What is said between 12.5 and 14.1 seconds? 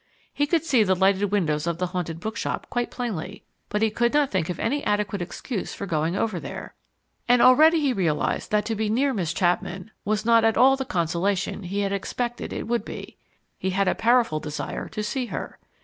it would be. He had a